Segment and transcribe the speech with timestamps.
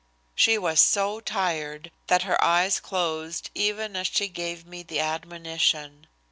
[0.33, 6.07] She was so tired that her eyes closed even as she gave me the admonition.